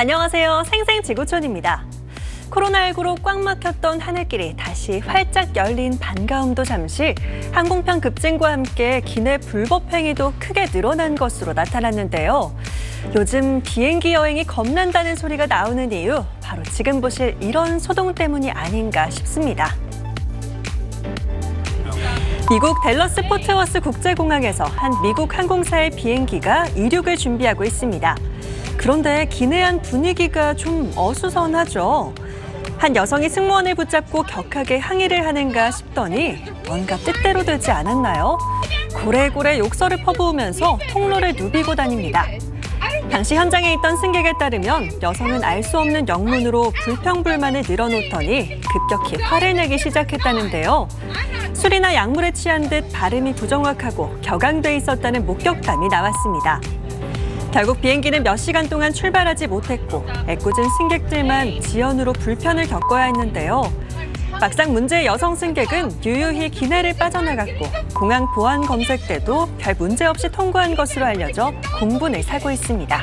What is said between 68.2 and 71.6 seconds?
보안 검색 때도 별 문제 없이 통과한 것으로 알려져